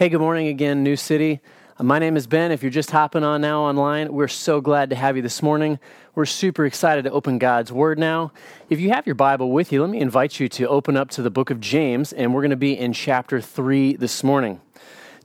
[0.00, 1.40] Hey, good morning again, New City.
[1.78, 2.52] Uh, My name is Ben.
[2.52, 5.78] If you're just hopping on now online, we're so glad to have you this morning.
[6.14, 8.32] We're super excited to open God's Word now.
[8.70, 11.20] If you have your Bible with you, let me invite you to open up to
[11.20, 14.62] the book of James, and we're going to be in chapter 3 this morning.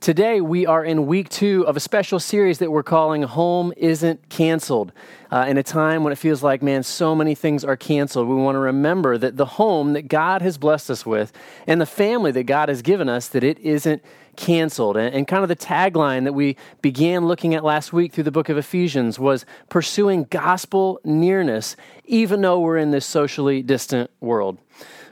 [0.00, 4.28] Today, we are in week two of a special series that we're calling Home Isn't
[4.28, 4.92] Canceled.
[5.32, 8.34] Uh, in a time when it feels like, man, so many things are canceled, we
[8.34, 11.32] want to remember that the home that God has blessed us with
[11.66, 14.02] and the family that God has given us, that it isn't
[14.36, 14.98] canceled.
[14.98, 18.30] And, and kind of the tagline that we began looking at last week through the
[18.30, 21.74] book of Ephesians was pursuing gospel nearness,
[22.04, 24.58] even though we're in this socially distant world.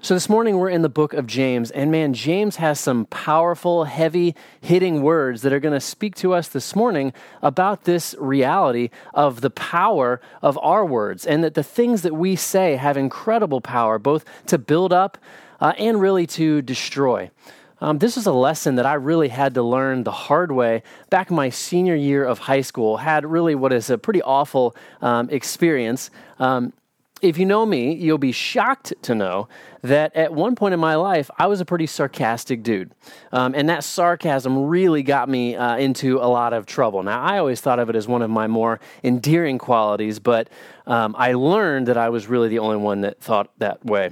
[0.04, 3.84] So this morning we're in the book of James, and man, James has some powerful,
[3.84, 8.90] heavy hitting words that are going to speak to us this morning about this reality
[9.14, 13.62] of the power of our words, and that the things that we say have incredible
[13.62, 15.16] power, both to build up
[15.62, 17.30] uh, and really to destroy.
[17.80, 21.30] Um, this was a lesson that I really had to learn the hard way back
[21.30, 22.98] in my senior year of high school.
[22.98, 26.10] Had really what is a pretty awful um, experience.
[26.38, 26.74] Um,
[27.24, 29.48] if you know me, you'll be shocked to know
[29.82, 32.92] that at one point in my life, I was a pretty sarcastic dude.
[33.32, 37.02] Um, and that sarcasm really got me uh, into a lot of trouble.
[37.02, 40.50] Now, I always thought of it as one of my more endearing qualities, but
[40.86, 44.10] um, I learned that I was really the only one that thought that way.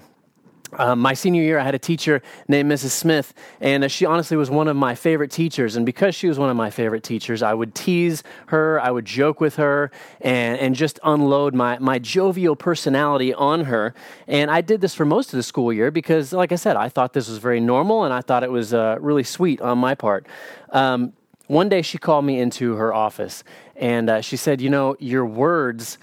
[0.79, 2.91] Um, my senior year, I had a teacher named Mrs.
[2.91, 5.77] Smith, and uh, she honestly was one of my favorite teachers.
[5.77, 9.05] And because she was one of my favorite teachers, I would tease her, I would
[9.05, 9.91] joke with her,
[10.23, 13.95] and, and just unload my, my jovial personality on her.
[14.27, 16.89] And I did this for most of the school year because, like I said, I
[16.89, 19.95] thought this was very normal, and I thought it was uh, really sweet on my
[19.95, 20.27] part.
[20.71, 21.13] Um,
[21.49, 23.45] one day, she called me into her office,
[23.77, 25.99] and uh, she said, You know, your words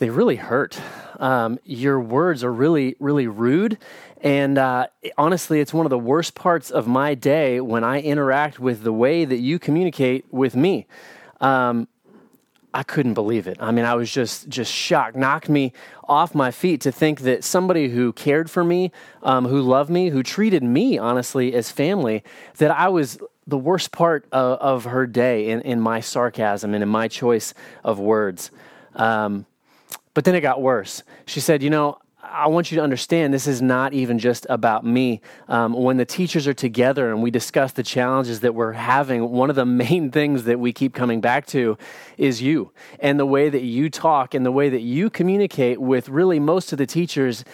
[0.00, 0.80] they really hurt.
[1.20, 3.78] Um, your words are really, really rude.
[4.22, 8.58] And uh, honestly, it's one of the worst parts of my day when I interact
[8.58, 10.86] with the way that you communicate with me.
[11.40, 11.86] Um,
[12.72, 13.56] I couldn't believe it.
[13.60, 15.72] I mean, I was just just shocked, knocked me
[16.08, 18.92] off my feet to think that somebody who cared for me,
[19.22, 22.22] um, who loved me, who treated me honestly as family,
[22.58, 26.82] that I was the worst part of, of her day in, in my sarcasm and
[26.82, 28.52] in my choice of words.
[28.94, 29.46] Um,
[30.14, 31.02] but then it got worse.
[31.26, 34.84] She said, You know, I want you to understand this is not even just about
[34.84, 35.20] me.
[35.48, 39.50] Um, when the teachers are together and we discuss the challenges that we're having, one
[39.50, 41.76] of the main things that we keep coming back to
[42.18, 46.08] is you and the way that you talk and the way that you communicate with
[46.08, 47.44] really most of the teachers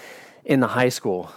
[0.45, 1.33] in the high school.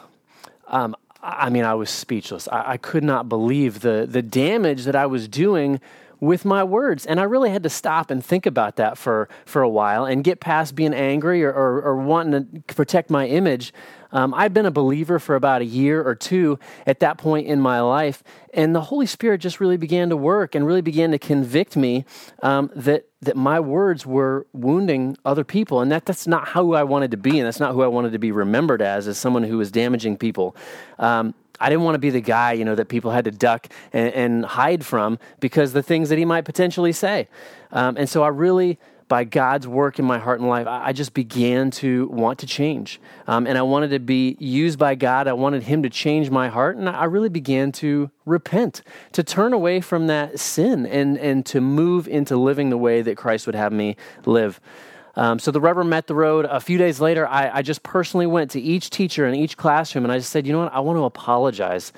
[0.67, 2.47] Um, I mean, I was speechless.
[2.47, 5.81] I, I could not believe the, the damage that I was doing
[6.19, 7.05] with my words.
[7.05, 10.23] And I really had to stop and think about that for, for a while and
[10.23, 13.73] get past being angry or, or, or wanting to protect my image.
[14.11, 17.61] Um, I'd been a believer for about a year or two at that point in
[17.61, 21.19] my life, and the Holy Spirit just really began to work and really began to
[21.19, 22.05] convict me
[22.41, 26.83] um, that that my words were wounding other people, and that that's not who I
[26.83, 29.43] wanted to be, and that's not who I wanted to be remembered as, as someone
[29.43, 30.55] who was damaging people.
[30.97, 33.67] Um, I didn't want to be the guy, you know, that people had to duck
[33.93, 37.27] and, and hide from because the things that he might potentially say.
[37.71, 40.93] Um, and so I really, by God's work in my heart and life, I, I
[40.93, 43.01] just began to want to change.
[43.27, 45.27] Um, and I wanted to be used by God.
[45.27, 46.77] I wanted Him to change my heart.
[46.77, 48.81] And I really began to repent,
[49.13, 53.17] to turn away from that sin and, and to move into living the way that
[53.17, 54.61] Christ would have me live.
[55.19, 56.45] Um, so the rubber met the road.
[56.49, 60.05] A few days later, I, I just personally went to each teacher in each classroom
[60.05, 60.73] and I just said, you know what?
[60.73, 61.91] I want to apologize.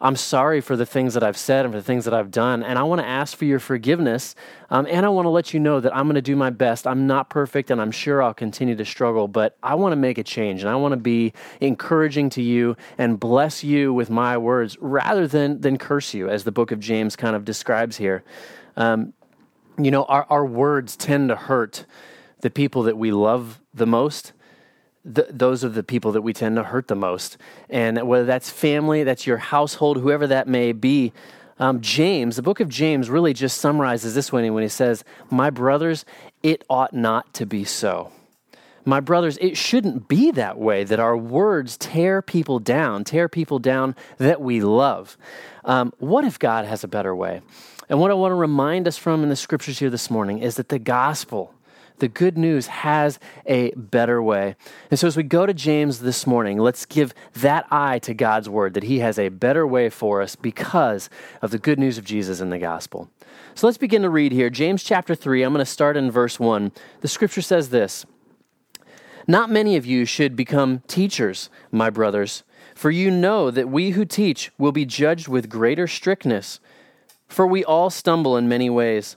[0.00, 2.62] I'm sorry for the things that I've said and for the things that I've done.
[2.62, 4.34] And I want to ask for your forgiveness.
[4.70, 6.86] Um, and I want to let you know that I'm going to do my best.
[6.86, 10.16] I'm not perfect and I'm sure I'll continue to struggle, but I want to make
[10.16, 14.38] a change and I want to be encouraging to you and bless you with my
[14.38, 18.24] words rather than, than curse you, as the book of James kind of describes here.
[18.78, 19.12] Um,
[19.76, 21.84] you know, our, our words tend to hurt
[22.42, 24.32] the people that we love the most,
[25.04, 27.38] th- those are the people that we tend to hurt the most.
[27.70, 31.12] And whether that's family, that's your household, whoever that may be,
[31.58, 35.50] um, James, the book of James, really just summarizes this one when he says, My
[35.50, 36.04] brothers,
[36.42, 38.10] it ought not to be so.
[38.84, 43.60] My brothers, it shouldn't be that way that our words tear people down, tear people
[43.60, 45.16] down that we love.
[45.64, 47.42] Um, what if God has a better way?
[47.88, 50.56] And what I want to remind us from in the scriptures here this morning is
[50.56, 51.54] that the gospel,
[52.02, 54.56] the good news has a better way.
[54.90, 58.48] And so, as we go to James this morning, let's give that eye to God's
[58.48, 61.08] word that He has a better way for us because
[61.42, 63.08] of the good news of Jesus in the gospel.
[63.54, 64.50] So, let's begin to read here.
[64.50, 66.72] James chapter 3, I'm going to start in verse 1.
[67.02, 68.04] The scripture says this
[69.28, 72.42] Not many of you should become teachers, my brothers,
[72.74, 76.58] for you know that we who teach will be judged with greater strictness.
[77.28, 79.16] For we all stumble in many ways.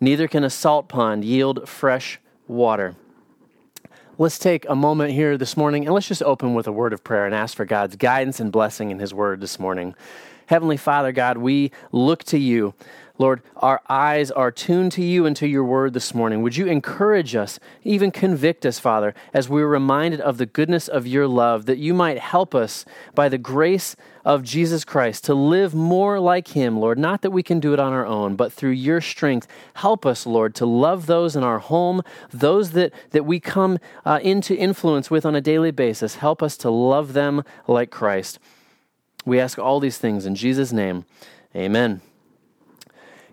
[0.00, 2.18] Neither can a salt pond yield fresh
[2.48, 2.96] water.
[4.16, 7.04] Let's take a moment here this morning and let's just open with a word of
[7.04, 9.94] prayer and ask for God's guidance and blessing in His word this morning.
[10.46, 12.74] Heavenly Father, God, we look to you.
[13.20, 16.40] Lord, our eyes are tuned to you and to your word this morning.
[16.40, 21.06] Would you encourage us, even convict us, Father, as we're reminded of the goodness of
[21.06, 23.94] your love, that you might help us by the grace
[24.24, 26.98] of Jesus Christ to live more like him, Lord.
[26.98, 29.46] Not that we can do it on our own, but through your strength.
[29.74, 32.00] Help us, Lord, to love those in our home,
[32.30, 36.14] those that, that we come uh, into influence with on a daily basis.
[36.14, 38.38] Help us to love them like Christ.
[39.26, 41.04] We ask all these things in Jesus' name.
[41.54, 42.00] Amen.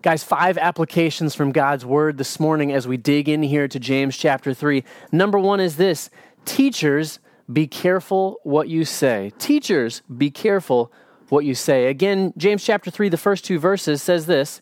[0.03, 4.15] Guys, five applications from God's word this morning as we dig in here to James
[4.15, 4.83] chapter 3.
[5.11, 6.11] Number one is this
[6.45, 7.19] Teachers,
[7.51, 9.31] be careful what you say.
[9.39, 10.91] Teachers, be careful
[11.29, 11.87] what you say.
[11.87, 14.61] Again, James chapter 3, the first two verses says this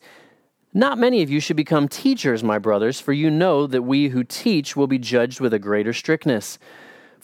[0.73, 4.23] Not many of you should become teachers, my brothers, for you know that we who
[4.23, 6.57] teach will be judged with a greater strictness.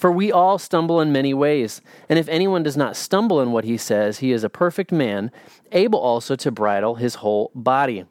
[0.02, 1.80] For we all stumble in many ways.
[2.10, 5.30] And if anyone does not stumble in what he says, he is a perfect man,
[5.72, 8.06] able also to bridle his whole body.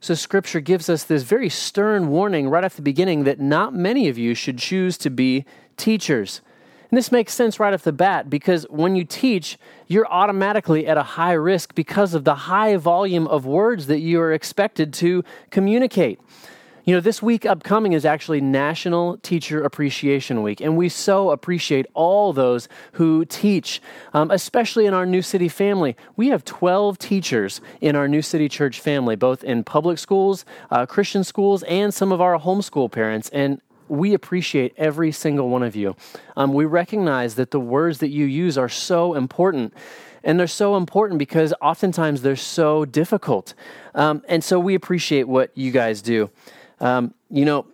[0.00, 4.08] So, Scripture gives us this very stern warning right off the beginning that not many
[4.08, 5.44] of you should choose to be
[5.76, 6.40] teachers.
[6.90, 10.96] And this makes sense right off the bat because when you teach, you're automatically at
[10.96, 15.22] a high risk because of the high volume of words that you are expected to
[15.50, 16.18] communicate.
[16.86, 21.86] You know, this week upcoming is actually National Teacher Appreciation Week, and we so appreciate
[21.94, 23.80] all those who teach,
[24.12, 25.96] um, especially in our New City family.
[26.16, 30.84] We have 12 teachers in our New City Church family, both in public schools, uh,
[30.84, 33.30] Christian schools, and some of our homeschool parents.
[33.30, 35.96] And we appreciate every single one of you.
[36.36, 39.72] Um, we recognize that the words that you use are so important.
[40.22, 43.54] And they're so important because oftentimes they're so difficult.
[43.94, 46.30] Um, and so we appreciate what you guys do.
[46.80, 47.66] Um, you know,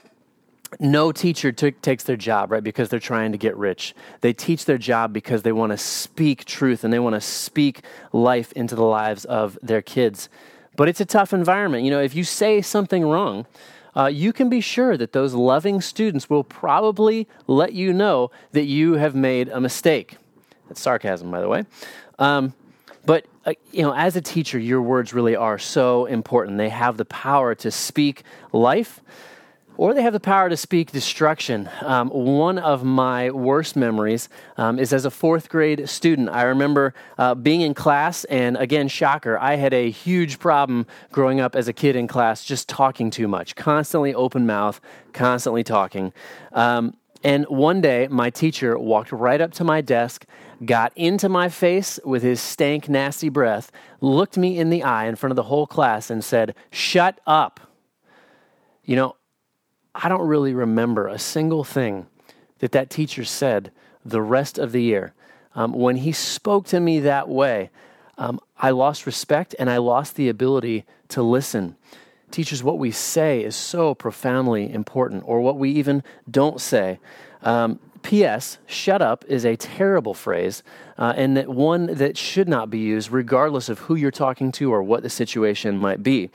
[0.79, 3.95] no teacher t- takes their job, right, because they're trying to get rich.
[4.21, 7.83] They teach their job because they want to speak truth and they want to speak
[8.13, 10.29] life into the lives of their kids.
[10.77, 11.85] But it's a tough environment.
[11.85, 13.47] You know, if you say something wrong,
[13.97, 18.65] uh, you can be sure that those loving students will probably let you know that
[18.65, 20.17] you have made a mistake.
[20.69, 21.65] That's sarcasm, by the way.
[22.19, 22.55] Um,
[23.05, 26.59] but uh, you know, as a teacher, your words really are so important.
[26.59, 29.01] They have the power to speak life,
[29.79, 31.71] or they have the power to speak destruction.
[31.81, 34.29] Um, one of my worst memories
[34.59, 36.29] um, is as a fourth grade student.
[36.29, 41.41] I remember uh, being in class, and again, shocker, I had a huge problem growing
[41.41, 44.83] up as a kid in class, just talking too much, constantly open mouth,
[45.15, 46.13] constantly talking.
[46.53, 50.25] Um, and one day, my teacher walked right up to my desk,
[50.65, 55.17] got into my face with his stank, nasty breath, looked me in the eye in
[55.17, 57.61] front of the whole class, and said, Shut up.
[58.85, 59.17] You know,
[59.95, 62.07] I don't really remember a single thing
[62.61, 63.71] that that teacher said
[64.05, 65.13] the rest of the year.
[65.55, 67.71] Um, when he spoke to me that way,
[68.17, 71.77] um, I lost respect and I lost the ability to listen.
[72.31, 76.99] Teachers, what we say is so profoundly important, or what we even don't say.
[77.43, 78.59] Um, P.S.
[78.67, 80.63] Shut up is a terrible phrase,
[80.97, 84.73] uh, and that one that should not be used, regardless of who you're talking to
[84.73, 86.31] or what the situation might be.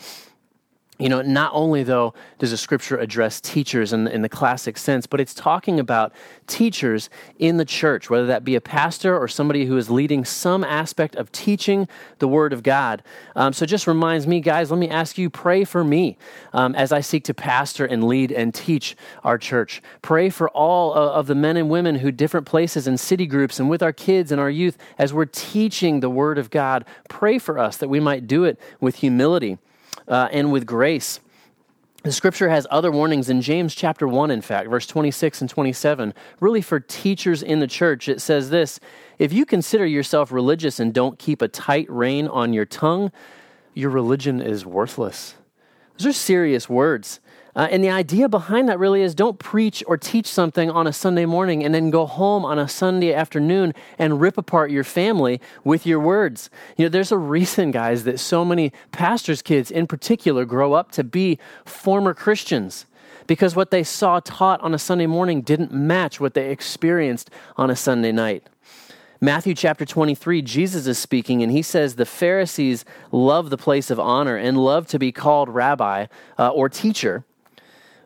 [0.97, 5.05] You know, not only though does the scripture address teachers in, in the classic sense,
[5.05, 6.13] but it's talking about
[6.47, 10.63] teachers in the church, whether that be a pastor or somebody who is leading some
[10.63, 13.03] aspect of teaching the word of God.
[13.35, 16.17] Um, so just reminds me, guys, let me ask you, pray for me
[16.53, 19.81] um, as I seek to pastor and lead and teach our church.
[20.01, 23.69] Pray for all of the men and women who different places and city groups and
[23.69, 26.85] with our kids and our youth as we're teaching the word of God.
[27.09, 29.57] Pray for us that we might do it with humility
[30.07, 31.19] uh, and with grace.
[32.03, 36.13] The scripture has other warnings in James chapter 1, in fact, verse 26 and 27.
[36.39, 38.79] Really, for teachers in the church, it says this
[39.17, 43.11] If you consider yourself religious and don't keep a tight rein on your tongue,
[43.73, 45.33] your religion is worthless.
[45.97, 47.19] Those are serious words.
[47.55, 50.91] Uh, and the idea behind that really is don't preach or teach something on a
[50.93, 55.39] Sunday morning and then go home on a Sunday afternoon and rip apart your family
[55.63, 56.49] with your words.
[56.75, 60.91] You know, there's a reason, guys, that so many pastors' kids in particular grow up
[60.93, 62.85] to be former Christians
[63.25, 67.69] because what they saw taught on a Sunday morning didn't match what they experienced on
[67.69, 68.43] a Sunday night.
[69.21, 72.83] Matthew chapter 23, Jesus is speaking, and he says the Pharisees
[73.13, 76.07] love the place of honor and love to be called rabbi
[76.37, 77.23] uh, or teacher.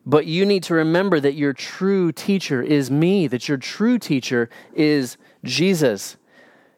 [0.05, 4.49] But you need to remember that your true teacher is me, that your true teacher
[4.73, 6.17] is Jesus.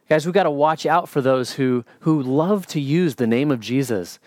[0.09, 3.51] Guys, we've got to watch out for those who, who love to use the name
[3.51, 4.19] of Jesus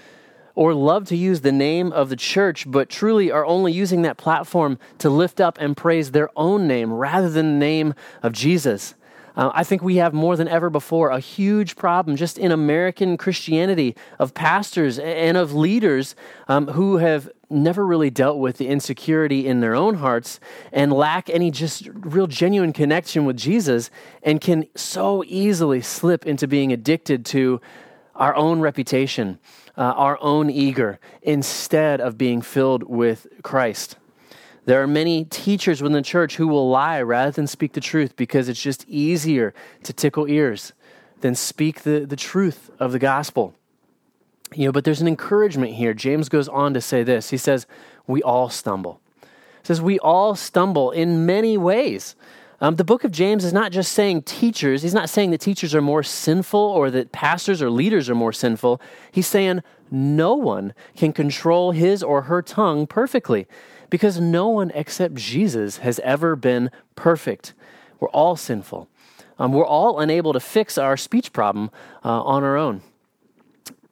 [0.54, 4.16] or love to use the name of the church, but truly are only using that
[4.16, 8.94] platform to lift up and praise their own name rather than the name of Jesus.
[9.36, 13.16] Uh, I think we have more than ever before a huge problem just in American
[13.16, 16.14] Christianity of pastors and of leaders
[16.46, 20.40] um, who have never really dealt with the insecurity in their own hearts
[20.72, 23.90] and lack any just real genuine connection with Jesus
[24.22, 27.60] and can so easily slip into being addicted to
[28.14, 29.38] our own reputation,
[29.76, 33.96] uh, our own ego, instead of being filled with Christ.
[34.66, 38.16] There are many teachers within the church who will lie rather than speak the truth
[38.16, 40.72] because it's just easier to tickle ears
[41.20, 43.54] than speak the, the truth of the gospel.
[44.54, 45.94] You know, but there's an encouragement here.
[45.94, 47.30] James goes on to say this.
[47.30, 47.66] He says,
[48.06, 49.00] We all stumble.
[49.20, 49.28] He
[49.64, 52.14] says, We all stumble in many ways.
[52.60, 55.74] Um, the book of James is not just saying teachers, he's not saying that teachers
[55.74, 58.80] are more sinful or that pastors or leaders are more sinful.
[59.10, 63.46] He's saying no one can control his or her tongue perfectly
[63.90, 67.54] because no one except Jesus has ever been perfect.
[68.00, 68.88] We're all sinful.
[69.38, 71.70] Um, we're all unable to fix our speech problem
[72.04, 72.82] uh, on our own.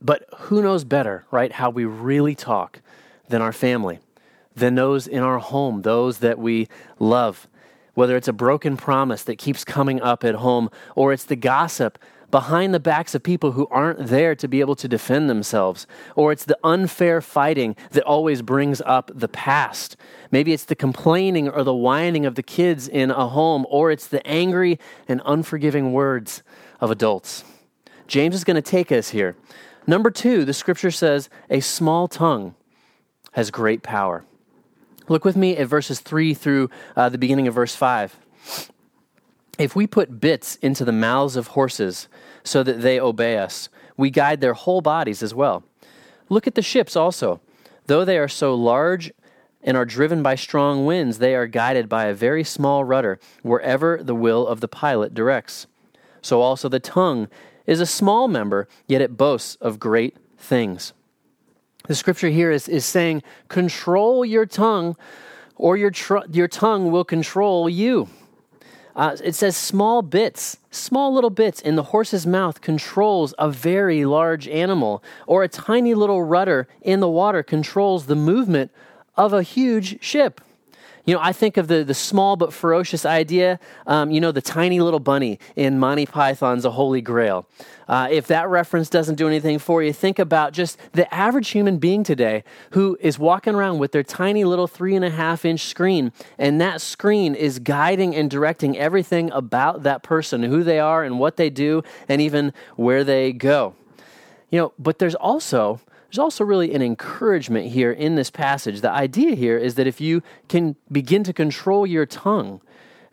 [0.05, 2.81] But who knows better, right, how we really talk
[3.29, 4.01] than our family,
[4.55, 6.69] than those in our home, those that we
[6.99, 7.47] love?
[7.95, 11.99] Whether it's a broken promise that keeps coming up at home, or it's the gossip
[12.33, 16.33] behind the backs of people who aren't there to be able to defend themselves, or
[16.33, 19.97] it's the unfair fighting that always brings up the past.
[20.33, 24.09] Maybe it's the complaining or the whining of the kids in a home, or it's
[24.09, 26.43] the angry and unforgiving words
[26.81, 27.45] of adults.
[28.09, 29.37] James is going to take us here.
[29.87, 32.55] Number two, the scripture says, a small tongue
[33.33, 34.25] has great power.
[35.09, 38.17] Look with me at verses 3 through uh, the beginning of verse 5.
[39.59, 42.09] If we put bits into the mouths of horses
[42.45, 45.65] so that they obey us, we guide their whole bodies as well.
[46.29, 47.41] Look at the ships also.
[47.87, 49.13] Though they are so large
[49.63, 54.03] and are driven by strong winds, they are guided by a very small rudder wherever
[54.03, 55.67] the will of the pilot directs.
[56.23, 57.29] So also the tongue
[57.67, 60.93] is a small member, yet it boasts of great things.
[61.87, 64.97] The scripture here is, is saying, control your tongue,
[65.57, 68.09] or your, tr- your tongue will control you.
[68.95, 74.05] Uh, it says small bits, small little bits in the horse's mouth controls a very
[74.05, 78.71] large animal, or a tiny little rudder in the water controls the movement
[79.17, 80.41] of a huge ship.
[81.05, 84.41] You know, I think of the, the small but ferocious idea, um, you know, the
[84.41, 87.49] tiny little bunny in Monty Python's A Holy Grail.
[87.89, 91.79] Uh, if that reference doesn't do anything for you, think about just the average human
[91.79, 95.67] being today who is walking around with their tiny little three and a half inch
[95.67, 101.03] screen, and that screen is guiding and directing everything about that person, who they are
[101.03, 103.75] and what they do, and even where they go.
[104.51, 105.81] You know, but there's also
[106.13, 108.83] there's also really an encouragement here in this passage.
[108.83, 112.61] The idea here is that if you can begin to control your tongue,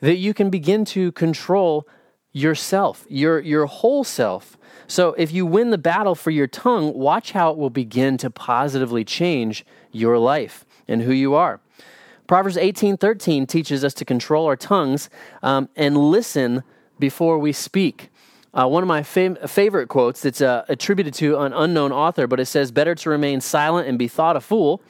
[0.02, 1.88] that you can begin to control
[2.34, 4.58] yourself, your, your whole self.
[4.88, 8.30] So if you win the battle for your tongue, watch how it will begin to
[8.30, 11.62] positively change your life and who you are.
[12.28, 15.10] Proverbs 18:13 teaches us to control our tongues
[15.42, 16.64] um, and listen
[17.00, 18.12] before we speak.
[18.54, 22.40] Uh, one of my fam- favorite quotes that's uh, attributed to an unknown author, but
[22.40, 24.82] it says, Better to remain silent and be thought a fool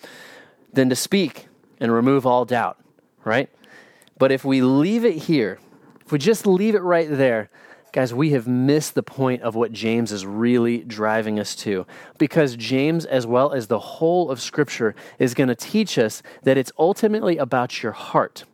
[0.72, 1.48] than to speak
[1.80, 2.78] and remove all doubt,
[3.26, 3.50] right?
[4.18, 5.60] But if we leave it here,
[6.06, 7.50] if we just leave it right there,
[7.92, 11.86] guys, we have missed the point of what James is really driving us to.
[12.18, 16.58] Because James, as well as the whole of Scripture, is going to teach us that
[16.58, 18.46] it's ultimately about your heart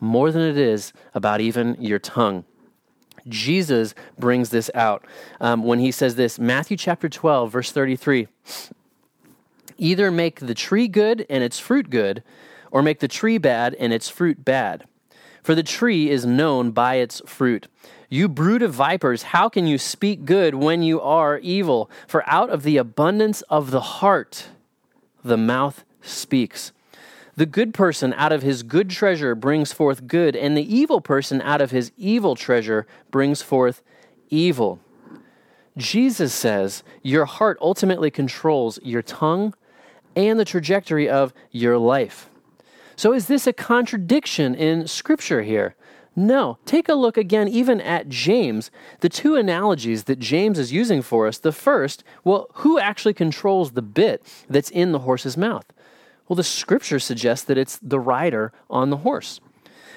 [0.00, 2.44] more than it is about even your tongue.
[3.26, 5.04] Jesus brings this out
[5.40, 8.28] um, when he says this Matthew chapter 12, verse 33
[9.78, 12.22] Either make the tree good and its fruit good,
[12.70, 14.84] or make the tree bad and its fruit bad.
[15.42, 17.68] For the tree is known by its fruit.
[18.10, 21.90] You brood of vipers, how can you speak good when you are evil?
[22.06, 24.48] For out of the abundance of the heart,
[25.22, 26.72] the mouth speaks.
[27.38, 31.40] The good person out of his good treasure brings forth good, and the evil person
[31.42, 33.80] out of his evil treasure brings forth
[34.28, 34.80] evil.
[35.76, 39.54] Jesus says your heart ultimately controls your tongue
[40.16, 42.28] and the trajectory of your life.
[42.96, 45.76] So, is this a contradiction in Scripture here?
[46.16, 46.58] No.
[46.64, 48.72] Take a look again, even at James.
[48.98, 53.70] The two analogies that James is using for us the first, well, who actually controls
[53.70, 55.72] the bit that's in the horse's mouth?
[56.28, 59.40] Well, the scripture suggests that it's the rider on the horse.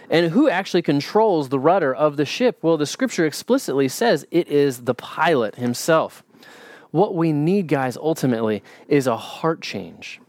[0.10, 2.60] And who actually controls the rudder of the ship?
[2.62, 6.24] Well, the scripture explicitly says it is the pilot himself.
[6.92, 10.20] What we need, guys, ultimately is a heart change.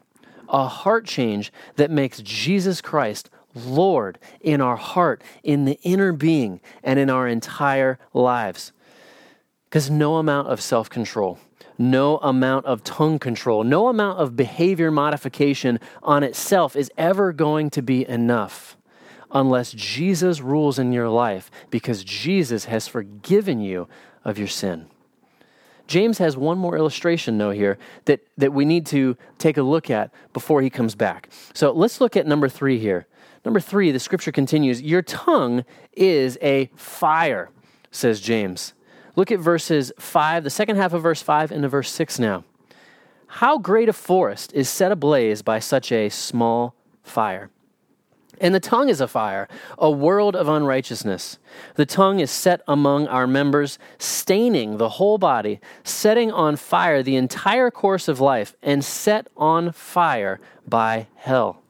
[0.48, 6.60] A heart change that makes Jesus Christ Lord in our heart, in the inner being,
[6.82, 8.72] and in our entire lives.
[9.64, 11.38] Because no amount of self control,
[11.90, 17.70] no amount of tongue control, no amount of behavior modification on itself is ever going
[17.70, 18.76] to be enough
[19.32, 23.88] unless Jesus rules in your life because Jesus has forgiven you
[24.24, 24.86] of your sin.
[25.86, 29.90] James has one more illustration, though, here that, that we need to take a look
[29.90, 31.28] at before he comes back.
[31.54, 33.06] So let's look at number three here.
[33.44, 37.50] Number three, the scripture continues Your tongue is a fire,
[37.90, 38.74] says James.
[39.14, 42.44] Look at verses 5, the second half of verse 5 into verse 6 now.
[43.26, 47.50] How great a forest is set ablaze by such a small fire.
[48.40, 49.48] And the tongue is a fire,
[49.78, 51.38] a world of unrighteousness.
[51.76, 57.16] The tongue is set among our members, staining the whole body, setting on fire the
[57.16, 61.62] entire course of life, and set on fire by hell.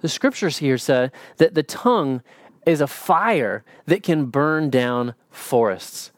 [0.00, 2.22] The scriptures here say that the tongue
[2.66, 6.10] is a fire that can burn down forests.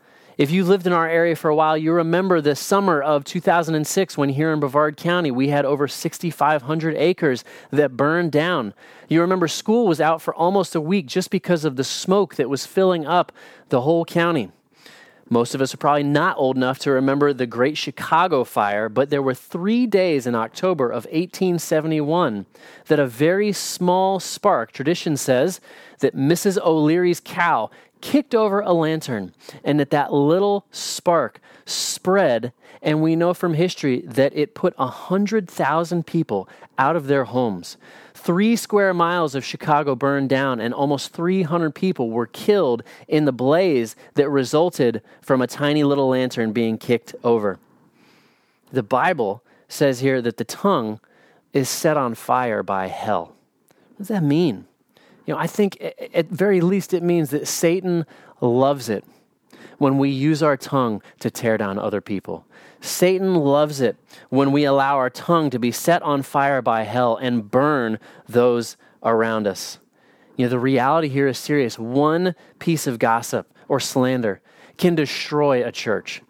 [0.43, 4.19] If you lived in our area for a while, you remember the summer of 2006
[4.19, 8.75] when here in Brevard County we had over 6,500 acres that burned down.
[9.09, 12.51] You remember school was out for almost a week just because of the smoke that
[12.51, 13.31] was filling up
[13.69, 14.51] the whole county.
[15.33, 19.09] Most of us are probably not old enough to remember the Great Chicago Fire, but
[19.09, 22.45] there were three days in October of 1871
[22.89, 25.59] that a very small spark, tradition says,
[26.01, 26.59] that Mrs.
[26.63, 27.71] O'Leary's cow
[28.03, 29.33] kicked over a lantern
[29.65, 36.07] and that that little spark spread and we know from history that it put 100,000
[36.07, 37.79] people out of their homes.
[38.23, 43.33] 3 square miles of Chicago burned down and almost 300 people were killed in the
[43.33, 47.59] blaze that resulted from a tiny little lantern being kicked over.
[48.71, 51.01] The Bible says here that the tongue
[51.53, 53.35] is set on fire by hell.
[53.91, 54.67] What does that mean?
[55.27, 55.83] You know, I think
[56.15, 58.07] at very least it means that Satan
[58.41, 59.05] loves it
[59.79, 62.47] when we use our tongue to tear down other people.
[62.81, 63.97] Satan loves it
[64.29, 67.99] when we allow our tongue to be set on fire by hell and burn
[68.29, 69.79] those around us.
[70.37, 71.79] You know, the reality here is serious.
[71.79, 74.41] One piece of gossip or slander
[74.77, 76.23] can destroy a church.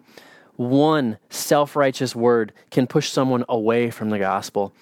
[0.55, 4.73] One self righteous word can push someone away from the gospel.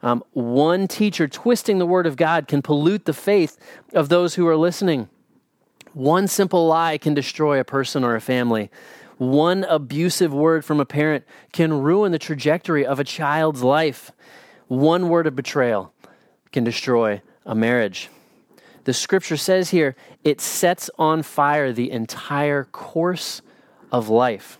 [0.00, 3.58] Um, one teacher twisting the word of God can pollute the faith
[3.92, 5.08] of those who are listening.
[5.98, 8.70] One simple lie can destroy a person or a family.
[9.16, 14.12] One abusive word from a parent can ruin the trajectory of a child's life.
[14.68, 15.92] One word of betrayal
[16.52, 18.10] can destroy a marriage.
[18.84, 23.42] The scripture says here, it sets on fire the entire course
[23.90, 24.56] of life.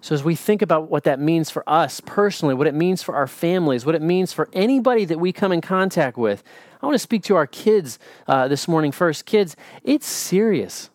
[0.00, 3.14] So, as we think about what that means for us personally, what it means for
[3.14, 6.42] our families, what it means for anybody that we come in contact with,
[6.84, 9.24] I want to speak to our kids uh, this morning first.
[9.24, 10.90] Kids, it's serious.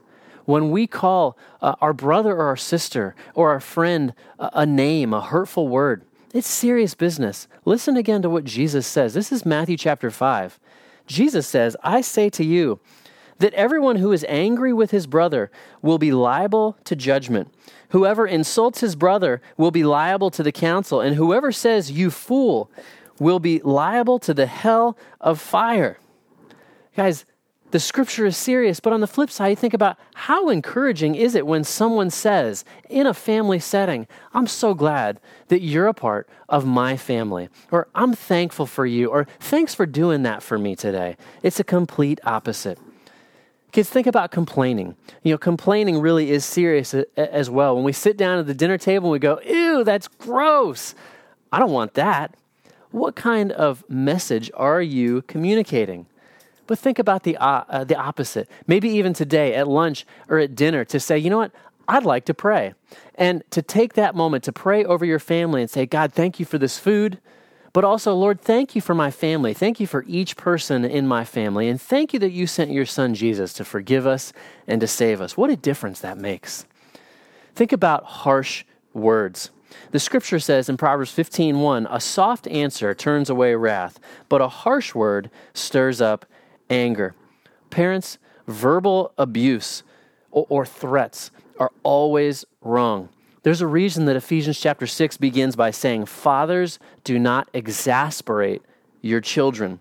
[0.46, 5.16] When we call uh, our brother or our sister or our friend a, a name,
[5.16, 7.48] a hurtful word, it's serious business.
[7.66, 9.16] Listen again to what Jesus says.
[9.16, 10.60] This is Matthew chapter 5.
[11.08, 12.80] Jesus says, I say to you,
[13.40, 15.50] that everyone who is angry with his brother
[15.82, 17.52] will be liable to judgment.
[17.90, 22.70] Whoever insults his brother will be liable to the council, and whoever says, You fool,
[23.20, 25.98] will be liable to the hell of fire.
[26.96, 27.26] Guys,
[27.72, 31.46] the scripture is serious, but on the flip side, think about how encouraging is it
[31.46, 36.66] when someone says in a family setting, I'm so glad that you're a part of
[36.66, 41.16] my family, or I'm thankful for you, or thanks for doing that for me today.
[41.44, 42.80] It's a complete opposite.
[43.72, 44.96] Kids, think about complaining.
[45.22, 47.76] You know, complaining really is serious as well.
[47.76, 50.96] When we sit down at the dinner table and we go, ew, that's gross.
[51.52, 52.36] I don't want that.
[52.92, 56.08] What kind of message are you communicating?
[56.68, 58.50] But think about the, uh, uh, the opposite.
[58.68, 61.52] Maybe even today at lunch or at dinner to say, you know what?
[61.88, 62.76] I'd like to pray.
[63.16, 66.46] And to take that moment to pray over your family and say, God, thank you
[66.46, 67.20] for this food.
[67.74, 69.54] But also, Lord, thank you for my family.
[69.54, 71.68] Thank you for each person in my family.
[71.68, 74.34] And thank you that you sent your son Jesus to forgive us
[74.68, 75.38] and to save us.
[75.38, 76.66] What a difference that makes.
[77.56, 79.52] Think about harsh words.
[79.92, 84.94] The scripture says in Proverbs 15:1, a soft answer turns away wrath, but a harsh
[84.94, 86.26] word stirs up
[86.70, 87.16] anger.
[87.70, 89.84] Parents, verbal abuse
[90.32, 93.10] or, or threats are always wrong.
[93.44, 98.62] There's a reason that Ephesians chapter 6 begins by saying, Fathers, do not exasperate
[99.02, 99.80] your children.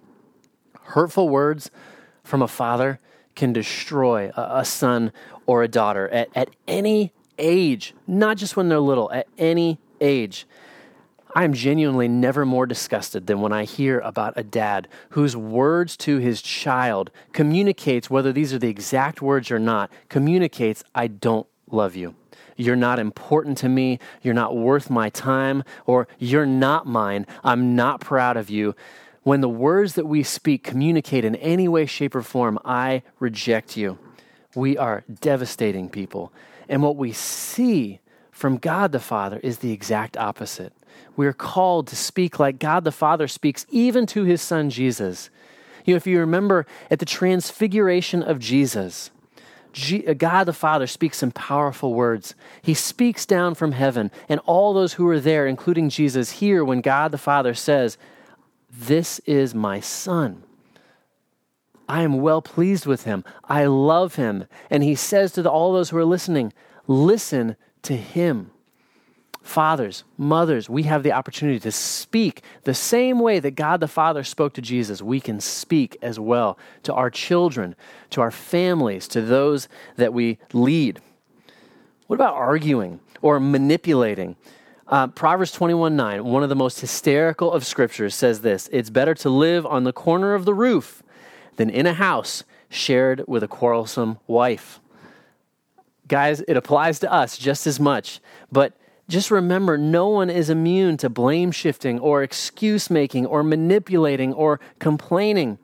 [0.83, 1.71] Hurtful words
[2.23, 3.01] from a father
[3.35, 5.13] can destroy a, a son
[5.47, 10.47] or a daughter at, at any age, not just when they're little, at any age.
[11.35, 15.97] I am genuinely never more disgusted than when I hear about a dad whose words
[15.99, 21.47] to his child communicates, whether these are the exact words or not, communicates, I don't
[21.71, 22.15] love you.
[22.57, 24.01] You're not important to me.
[24.23, 27.27] You're not worth my time, or you're not mine.
[27.45, 28.75] I'm not proud of you.
[29.23, 33.77] When the words that we speak communicate in any way, shape, or form, I reject
[33.77, 33.99] you.
[34.57, 36.33] We are devastating people.
[36.69, 38.01] And what we see
[38.31, 40.73] from God the Father is the exact opposite.
[41.17, 45.31] We are called to speak like God the Father speaks, even to his Son Jesus.
[45.85, 49.11] You know, if you remember at the transfiguration of Jesus,
[50.07, 52.35] uh, God the Father speaks some powerful words.
[52.63, 56.81] He speaks down from heaven, and all those who are there, including Jesus, hear when
[56.81, 57.99] God the Father says,
[58.71, 60.43] This is my Son.
[61.89, 63.25] I am well pleased with him.
[63.45, 64.45] I love him.
[64.71, 66.53] And he says to the, all those who are listening,
[66.87, 68.51] Listen to him.
[69.43, 74.23] Fathers, mothers, we have the opportunity to speak the same way that God the Father
[74.23, 75.01] spoke to Jesus.
[75.01, 77.75] We can speak as well to our children,
[78.11, 81.01] to our families, to those that we lead.
[82.09, 84.37] What about arguing or manipulating?
[84.87, 89.15] Uh, Proverbs 21 9, one of the most hysterical of scriptures, says this It's better
[89.15, 91.03] to live on the corner of the roof
[91.59, 94.81] than in a house shared with a quarrelsome wife.
[96.07, 98.73] Guys, it applies to us just as much, but
[99.09, 104.61] just remember no one is immune to blame shifting or excuse making or manipulating or
[104.79, 105.59] complaining.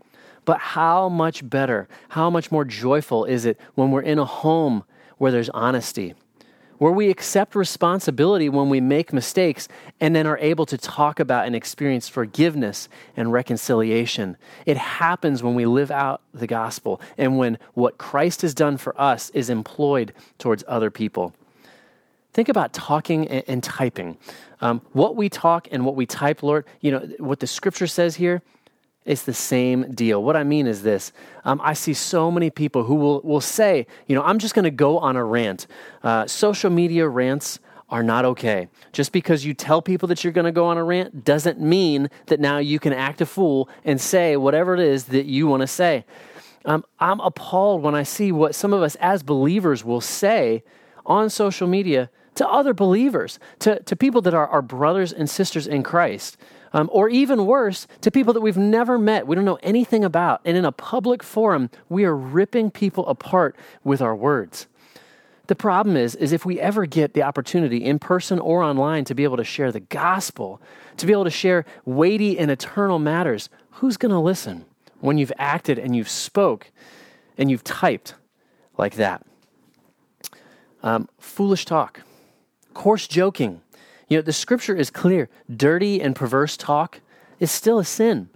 [0.45, 4.85] But how much better, how much more joyful is it when we're in a home
[5.19, 6.15] where there's honesty,
[6.85, 9.69] where we accept responsibility when we make mistakes
[10.03, 14.37] and then are able to talk about and experience forgiveness and reconciliation.
[14.67, 18.95] It happens when we live out the gospel and when what Christ has done for
[19.01, 21.33] us is employed towards other people.
[22.35, 24.19] Think about talking and, typing.
[24.61, 28.17] Um, what we talk and what we type, Lord, you know, what the scripture says
[28.17, 28.43] here,
[29.05, 30.23] it's the same deal.
[30.23, 31.13] What I mean is this
[31.45, 34.65] um, I see so many people who will, will say, you know, I'm just going
[34.65, 35.67] to go on a rant.
[36.03, 37.59] Uh, social media rants
[37.91, 38.69] are not okay.
[38.93, 42.09] Just because you tell people that you're going to go on a rant doesn't mean
[42.27, 45.61] that now you can act a fool and say whatever it is that you want
[45.61, 46.05] to say.
[46.65, 50.65] Um, I'm appalled when I see what some of us as believers will say
[51.05, 55.67] on social media to other believers, to, to people that are our brothers and sisters
[55.67, 56.37] in Christ.
[56.75, 60.41] Um, or even worse, to people that we've never met, we don't know anything about.
[60.45, 64.67] And in a public forum, we are ripping people apart with our words.
[65.47, 69.15] The problem is, is if we ever get the opportunity in person or online to
[69.15, 70.61] be able to share the gospel,
[70.97, 74.65] to be able to share weighty and eternal matters, who's going to listen
[75.01, 76.73] when you've acted and you've spoke
[77.39, 78.15] and you've typed
[78.77, 79.25] like that?
[80.83, 82.01] Um, foolish talk
[82.75, 83.61] coarse joking.
[84.09, 85.29] You know, the scripture is clear.
[85.55, 87.01] Dirty and perverse talk
[87.41, 88.29] is still a sin.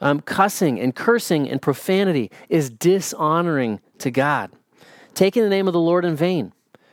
[0.00, 4.50] Um, cussing and cursing and profanity is dishonoring to God.
[5.14, 6.52] Taking the name of the Lord in vain.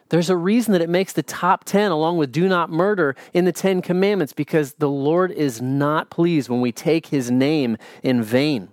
[0.09, 3.45] There's a reason that it makes the top 10 along with do not murder in
[3.45, 8.21] the 10 commandments because the Lord is not pleased when we take his name in
[8.21, 8.69] vain.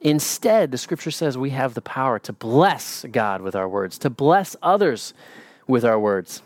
[0.00, 4.10] Instead, the scripture says we have the power to bless God with our words, to
[4.10, 5.14] bless others
[5.66, 6.42] with our words.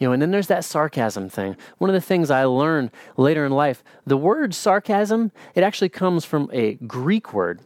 [0.00, 1.56] You know, and then there's that sarcasm thing.
[1.76, 6.24] One of the things I learned later in life, the word sarcasm, it actually comes
[6.24, 7.60] from a Greek word.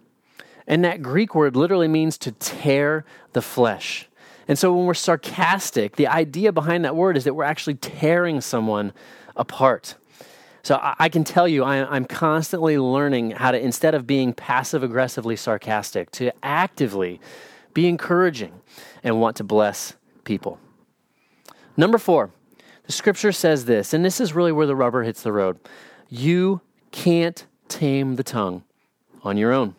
[0.67, 4.09] And that Greek word literally means to tear the flesh.
[4.49, 8.41] And so when we're sarcastic, the idea behind that word is that we're actually tearing
[8.41, 8.93] someone
[9.37, 9.95] apart.
[10.65, 14.83] So I, can tell you, I, am constantly learning how to, instead of being passive
[14.83, 17.21] aggressively sarcastic, to actively
[17.75, 18.61] be encouraging
[19.05, 19.95] and want to bless
[20.25, 20.59] people.
[21.77, 22.31] Number four,
[22.87, 25.59] the scripture says this, and this is really where the rubber hits the road.
[26.09, 26.61] You
[26.93, 28.63] can't tame the tongue
[29.23, 29.75] on your own.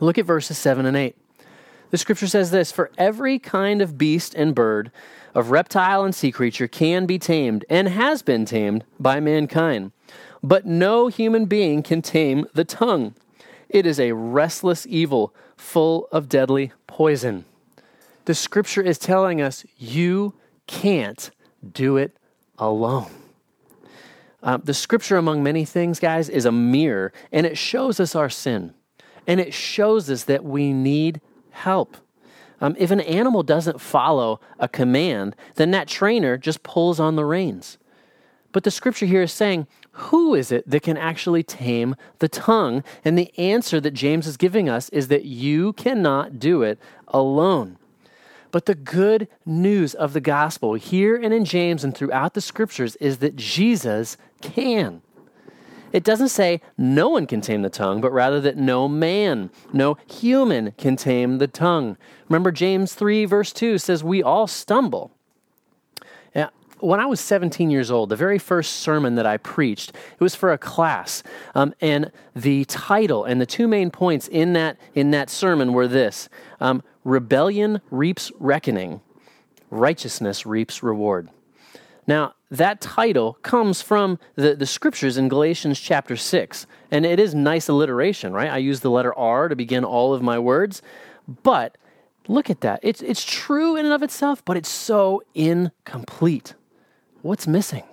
[0.00, 1.16] Look at verses 7 and 8.
[1.90, 4.90] The scripture says this For every kind of beast and bird,
[5.34, 9.92] of reptile and sea creature can be tamed and has been tamed by mankind.
[10.42, 13.14] But no human being can tame the tongue.
[13.68, 17.44] It is a restless evil full of deadly poison.
[18.26, 20.34] The scripture is telling us you
[20.66, 21.30] can't
[21.72, 22.16] do it
[22.58, 23.10] alone.
[24.42, 28.28] Uh, the scripture, among many things, guys, is a mirror, and it shows us our
[28.28, 28.74] sin.
[29.26, 31.96] And it shows us that we need help.
[32.60, 37.24] Um, if an animal doesn't follow a command, then that trainer just pulls on the
[37.24, 37.78] reins.
[38.52, 42.84] But the scripture here is saying, who is it that can actually tame the tongue?
[43.04, 47.78] And the answer that James is giving us is that you cannot do it alone.
[48.54, 52.94] But the good news of the gospel here and in James and throughout the scriptures
[53.00, 55.02] is that Jesus can.
[55.92, 59.96] It doesn't say no one can tame the tongue, but rather that no man, no
[60.08, 61.96] human can tame the tongue.
[62.28, 65.10] Remember, James 3, verse 2 says, We all stumble.
[66.32, 70.20] Yeah, when I was 17 years old, the very first sermon that I preached, it
[70.20, 71.24] was for a class.
[71.56, 75.88] Um, and the title and the two main points in that, in that sermon were
[75.88, 76.28] this
[76.60, 79.00] um, rebellion reaps reckoning,
[79.70, 81.28] righteousness reaps reward.
[82.06, 86.66] Now, that title comes from the, the scriptures in Galatians chapter 6.
[86.90, 88.50] And it is nice alliteration, right?
[88.50, 90.82] I use the letter R to begin all of my words.
[91.42, 91.78] But
[92.28, 92.80] look at that.
[92.82, 96.54] It's, it's true in and of itself, but it's so incomplete.
[97.22, 97.84] What's missing?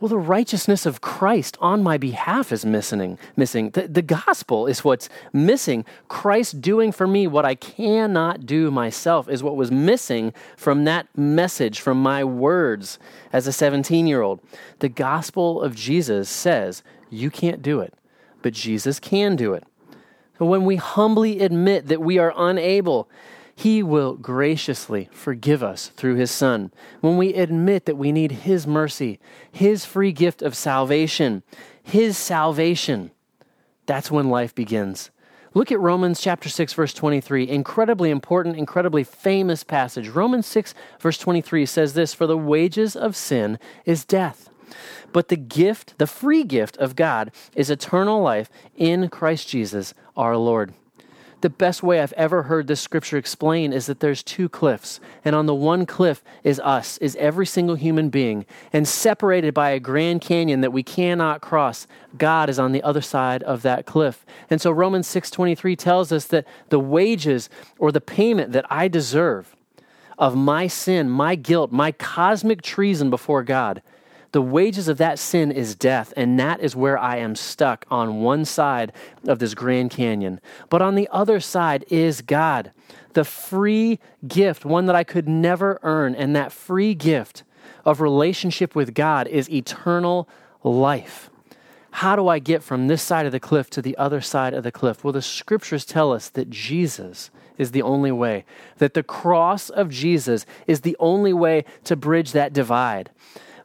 [0.00, 3.18] Well, the righteousness of Christ on my behalf is missing.
[3.36, 3.70] Missing.
[3.70, 5.84] The, the gospel is what's missing.
[6.08, 11.06] Christ doing for me what I cannot do myself is what was missing from that
[11.18, 12.98] message, from my words
[13.30, 14.40] as a 17 year old.
[14.78, 17.92] The gospel of Jesus says, You can't do it,
[18.40, 19.64] but Jesus can do it.
[20.38, 23.10] So when we humbly admit that we are unable,
[23.60, 26.72] he will graciously forgive us through His Son.
[27.02, 29.20] When we admit that we need His mercy,
[29.52, 31.42] His free gift of salvation,
[31.82, 33.10] His salvation,
[33.84, 35.10] that's when life begins.
[35.52, 37.50] Look at Romans chapter 6 verse 23.
[37.50, 40.08] Incredibly important, incredibly famous passage.
[40.08, 44.48] Romans 6 verse 23 says this, "For the wages of sin is death,
[45.12, 50.38] but the gift, the free gift of God is eternal life in Christ Jesus our
[50.38, 50.72] Lord."
[51.40, 55.00] The best way I've ever heard this scripture explained is that there's two cliffs.
[55.24, 58.46] And on the one cliff is us, is every single human being.
[58.72, 61.86] And separated by a grand canyon that we cannot cross,
[62.18, 64.24] God is on the other side of that cliff.
[64.48, 67.48] And so Romans 6:23 tells us that the wages
[67.78, 69.56] or the payment that I deserve
[70.18, 73.82] of my sin, my guilt, my cosmic treason before God
[74.32, 78.20] the wages of that sin is death, and that is where I am stuck on
[78.22, 78.92] one side
[79.26, 80.40] of this Grand Canyon.
[80.68, 82.70] But on the other side is God,
[83.14, 86.14] the free gift, one that I could never earn.
[86.14, 87.42] And that free gift
[87.84, 90.28] of relationship with God is eternal
[90.62, 91.28] life.
[91.92, 94.62] How do I get from this side of the cliff to the other side of
[94.62, 95.02] the cliff?
[95.02, 98.44] Well, the scriptures tell us that Jesus is the only way,
[98.78, 103.10] that the cross of Jesus is the only way to bridge that divide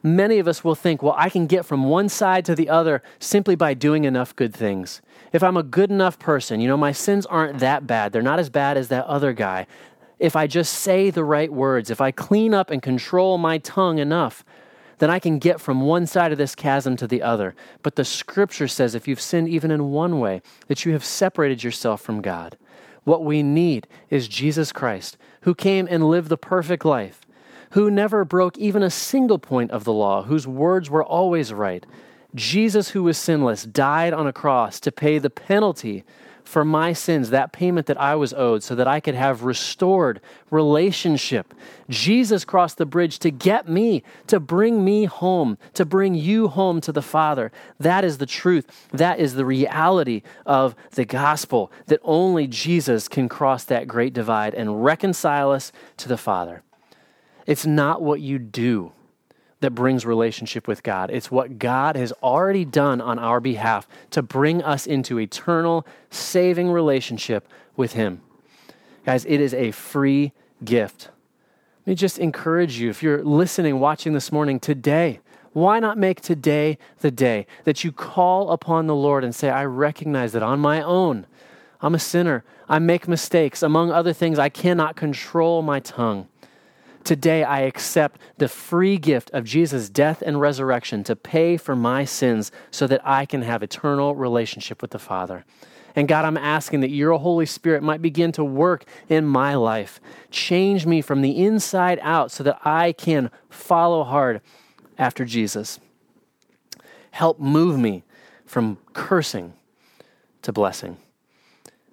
[0.02, 3.02] many of us will think, well, I can get from one side to the other
[3.18, 5.00] simply by doing enough good things.
[5.32, 8.12] If I'm a good enough person, you know, my sins aren't that bad.
[8.12, 9.66] They're not as bad as that other guy.
[10.18, 13.98] If I just say the right words, if I clean up and control my tongue
[13.98, 14.44] enough,
[14.98, 17.54] then I can get from one side of this chasm to the other.
[17.82, 21.62] But the scripture says if you've sinned even in one way, that you have separated
[21.62, 22.56] yourself from God.
[23.04, 27.25] What we need is Jesus Christ, who came and lived the perfect life
[27.76, 31.84] who never broke even a single point of the law, whose words were always right.
[32.34, 36.02] Jesus, who was sinless, died on a cross to pay the penalty
[36.42, 40.22] for my sins, that payment that I was owed, so that I could have restored
[40.50, 41.52] relationship.
[41.90, 46.80] Jesus crossed the bridge to get me, to bring me home, to bring you home
[46.80, 47.52] to the Father.
[47.78, 48.88] That is the truth.
[48.90, 54.54] That is the reality of the gospel, that only Jesus can cross that great divide
[54.54, 56.62] and reconcile us to the Father.
[57.46, 58.92] It's not what you do
[59.60, 61.10] that brings relationship with God.
[61.10, 66.70] It's what God has already done on our behalf to bring us into eternal, saving
[66.70, 68.20] relationship with Him.
[69.04, 70.32] Guys, it is a free
[70.64, 71.10] gift.
[71.86, 75.20] Let me just encourage you if you're listening, watching this morning, today,
[75.52, 79.64] why not make today the day that you call upon the Lord and say, I
[79.64, 81.26] recognize that on my own,
[81.80, 82.44] I'm a sinner.
[82.68, 83.62] I make mistakes.
[83.62, 86.28] Among other things, I cannot control my tongue.
[87.06, 92.04] Today, I accept the free gift of Jesus' death and resurrection to pay for my
[92.04, 95.44] sins so that I can have eternal relationship with the Father.
[95.94, 100.00] And God, I'm asking that your Holy Spirit might begin to work in my life.
[100.32, 104.40] Change me from the inside out so that I can follow hard
[104.98, 105.78] after Jesus.
[107.12, 108.02] Help move me
[108.44, 109.52] from cursing
[110.42, 110.96] to blessing.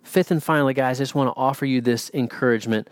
[0.02, 2.90] Fifth and finally, guys, I just want to offer you this encouragement.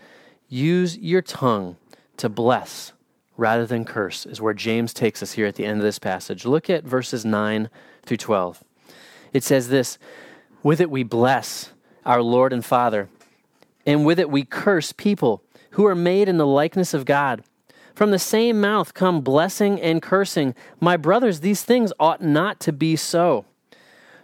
[0.48, 1.78] Use your tongue
[2.16, 2.92] to bless
[3.36, 6.44] rather than curse, is where James takes us here at the end of this passage.
[6.44, 7.70] Look at verses 9
[8.04, 8.62] through 12.
[9.32, 9.98] It says this
[10.62, 11.72] With it we bless
[12.04, 13.08] our Lord and Father,
[13.86, 17.42] and with it we curse people who are made in the likeness of God.
[17.94, 20.54] From the same mouth come blessing and cursing.
[20.80, 23.44] My brothers, these things ought not to be so.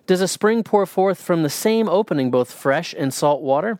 [0.06, 3.78] Does a spring pour forth from the same opening both fresh and salt water?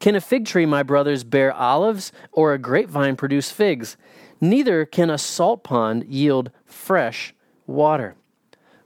[0.00, 3.96] Can a fig tree, my brothers, bear olives, or a grapevine produce figs?
[4.40, 7.34] Neither can a salt pond yield fresh
[7.66, 8.16] water.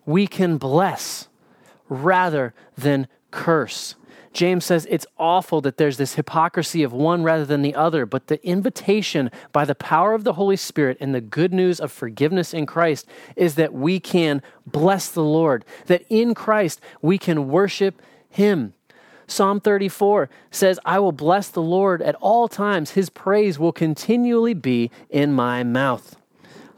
[0.07, 1.29] We can bless
[1.89, 3.95] rather than curse.
[4.33, 8.29] James says it's awful that there's this hypocrisy of one rather than the other, but
[8.29, 12.55] the invitation by the power of the Holy Spirit and the good news of forgiveness
[12.55, 18.01] in Christ is that we can bless the Lord, that in Christ we can worship
[18.29, 18.75] Him.
[19.29, 22.93] Psalm 34 says, I will bless the Lord at all times.
[22.93, 26.17] His praise will continually be in my mouth.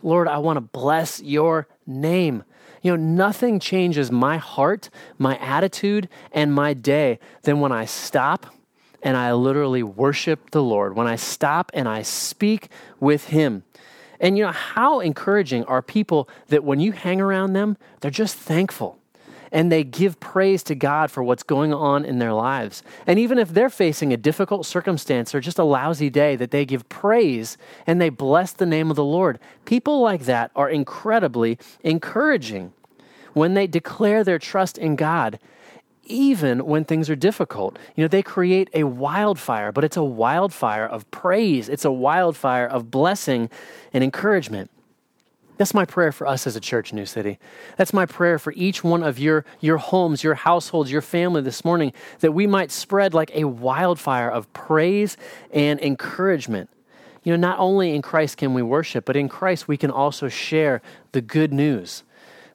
[0.03, 2.43] Lord, I want to bless your name.
[2.83, 8.47] You know, nothing changes my heart, my attitude, and my day than when I stop
[9.03, 13.63] and I literally worship the Lord, when I stop and I speak with Him.
[14.19, 18.37] And you know, how encouraging are people that when you hang around them, they're just
[18.37, 19.00] thankful
[19.53, 22.83] and they give praise to God for what's going on in their lives.
[23.07, 26.65] And even if they're facing a difficult circumstance or just a lousy day, that they
[26.65, 29.39] give praise and they bless the name of the Lord.
[29.65, 32.73] People like that are incredibly encouraging
[33.33, 35.39] when they declare their trust in God.
[36.05, 40.85] Even when things are difficult, you know, they create a wildfire, but it's a wildfire
[40.85, 41.69] of praise.
[41.69, 43.49] It's a wildfire of blessing
[43.93, 44.71] and encouragement.
[45.61, 47.39] That's my prayer for us as a church, New City.
[47.77, 51.67] That's my prayer for each one of your, your homes, your households, your family this
[51.67, 55.19] morning, that we might spread like a wildfire of praise
[55.53, 56.71] and encouragement.
[57.25, 60.29] You know, not only in Christ can we worship, but in Christ we can also
[60.29, 60.81] share
[61.13, 62.05] the good news.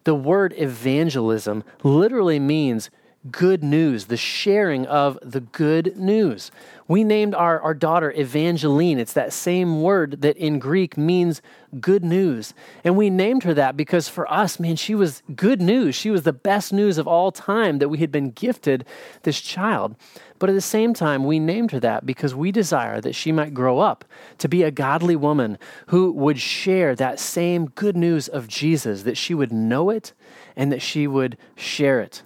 [0.05, 2.89] The word evangelism literally means
[3.31, 6.51] good news, the sharing of the good news.
[6.88, 8.99] We named our, our daughter Evangeline.
[8.99, 11.41] It's that same word that in Greek means
[11.79, 12.53] good news.
[12.83, 15.95] And we named her that because for us, man, she was good news.
[15.95, 18.85] She was the best news of all time that we had been gifted
[19.23, 19.95] this child.
[20.38, 23.55] But at the same time, we named her that because we desire that she might
[23.55, 24.05] grow up
[24.38, 25.57] to be a godly woman
[25.88, 30.13] who would share that same good news of Jesus, that she would know it
[30.55, 32.21] and that she would share it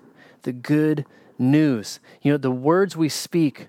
[0.50, 1.06] the good
[1.38, 2.00] news.
[2.24, 3.68] You know, the words we speak,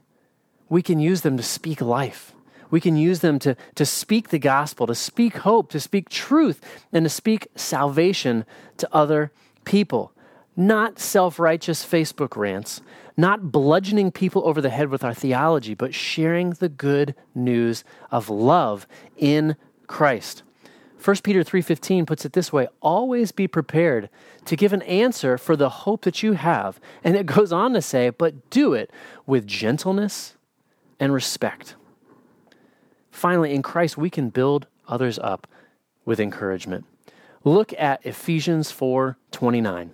[0.71, 2.33] we can use them to speak life.
[2.71, 6.65] We can use them to, to speak the gospel, to speak hope, to speak truth,
[6.91, 8.47] and to speak salvation
[8.79, 9.31] to other
[9.67, 10.13] people.
[10.57, 12.81] Not self righteous Facebook rants,
[13.15, 18.31] not bludgeoning people over the head with our theology, but sharing the good news of
[18.31, 18.87] love
[19.19, 19.55] in
[19.87, 20.45] Christ.
[21.03, 24.11] 1 Peter 3:15 puts it this way, always be prepared
[24.45, 26.79] to give an answer for the hope that you have.
[27.03, 28.91] And it goes on to say, but do it
[29.27, 30.35] with gentleness
[30.99, 31.75] and respect.
[33.11, 35.47] Finally, in Christ we can build others up
[36.05, 36.85] with encouragement.
[37.45, 39.91] Look at Ephesians 4:29.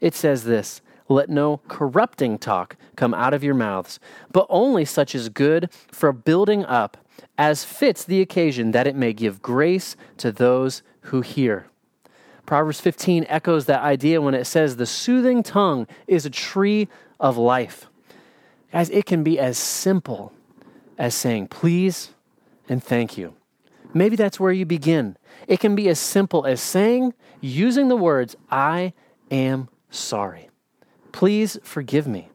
[0.00, 3.98] It says this, let no corrupting talk come out of your mouths,
[4.30, 6.96] but only such as good for building up
[7.38, 11.66] as fits the occasion, that it may give grace to those who hear.
[12.46, 17.36] Proverbs 15 echoes that idea when it says, The soothing tongue is a tree of
[17.36, 17.88] life.
[18.72, 20.32] Guys, it can be as simple
[20.98, 22.10] as saying please
[22.68, 23.34] and thank you.
[23.94, 25.16] Maybe that's where you begin.
[25.48, 28.92] It can be as simple as saying, using the words, I
[29.30, 30.50] am sorry.
[31.12, 32.28] Please forgive me.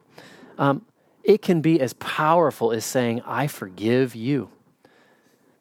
[0.58, 0.84] Um,
[1.22, 4.50] it can be as powerful as saying, I forgive you.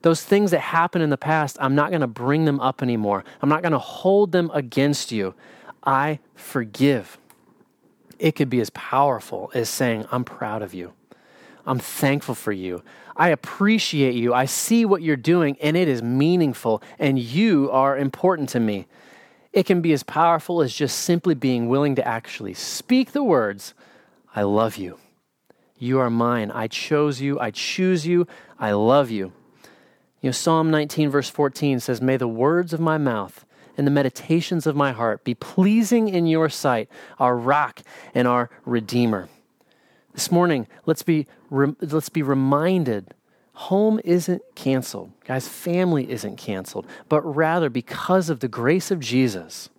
[0.02, 3.24] Those things that happened in the past, I'm not going to bring them up anymore.
[3.42, 5.36] I'm not going to hold them against you.
[5.84, 7.18] I forgive.
[8.18, 10.94] It could be as powerful as saying, I'm proud of you.
[11.66, 12.84] I'm thankful for you.
[13.16, 14.34] I appreciate you.
[14.34, 18.88] I see what you're doing, and it is meaningful, and you are important to me.
[19.54, 23.74] It can be as powerful as just simply being willing to actually speak the words,
[24.36, 24.98] I love you.
[25.78, 26.52] You are mine.
[26.52, 27.40] I chose you.
[27.40, 28.28] I choose you.
[28.60, 29.34] I love you.
[30.22, 33.46] You know, Psalm 19, verse 14 says, May the words of my mouth
[33.76, 37.82] and the meditations of my heart be pleasing in your sight, our rock
[38.14, 39.30] and our redeemer.
[40.14, 43.14] This morning, let's be, let's be reminded
[43.54, 45.12] home isn't canceled.
[45.26, 49.70] Guys, family isn't canceled, but rather because of the grace of Jesus,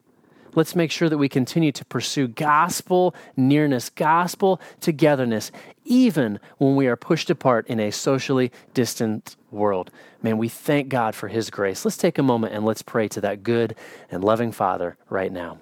[0.55, 5.51] let's make sure that we continue to pursue gospel nearness, gospel togetherness,
[5.85, 9.91] even when we are pushed apart in a socially distant world.
[10.23, 11.85] Man, we thank God for His grace.
[11.85, 13.75] Let's take a moment and let's pray to that good
[14.11, 15.59] and loving Father right now.